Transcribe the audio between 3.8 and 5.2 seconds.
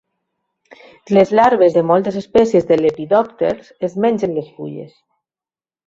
es mengen les fulles.